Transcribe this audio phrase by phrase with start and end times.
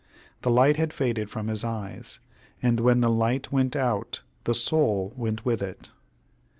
[0.41, 2.19] The light had faded from his eyes,
[2.59, 5.89] and when the light went out the soul went with it.